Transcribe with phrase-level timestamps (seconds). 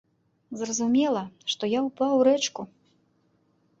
[0.61, 1.21] Зразумела,
[1.55, 2.61] што я ўпаў у рэчку.